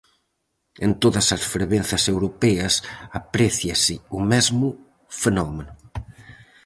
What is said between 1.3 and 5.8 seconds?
as fervenzas europeas apréciase o mesmo fenómeno.